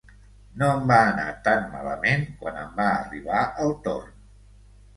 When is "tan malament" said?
1.49-2.25